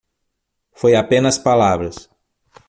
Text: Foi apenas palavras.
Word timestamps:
Foi 0.79 0.93
apenas 0.95 1.37
palavras. 1.47 1.95